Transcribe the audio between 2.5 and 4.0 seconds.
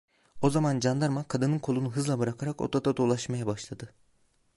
odada dolaşmaya başladı.